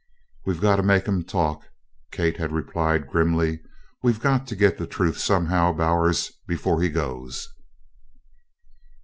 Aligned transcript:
"We've 0.47 0.59
got 0.59 0.77
to 0.77 0.81
make 0.81 1.05
him 1.07 1.23
talk," 1.23 1.61
Kate 2.09 2.37
had 2.37 2.51
replied 2.51 3.05
grimly. 3.07 3.59
"We've 4.01 4.19
got 4.19 4.47
to 4.47 4.55
get 4.55 4.79
the 4.79 4.87
truth 4.87 5.19
somehow, 5.19 5.73
Bowers, 5.73 6.31
before 6.47 6.81
he 6.81 6.89
goes." 6.89 7.47